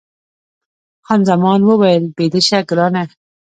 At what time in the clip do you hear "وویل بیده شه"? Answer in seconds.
1.65-2.59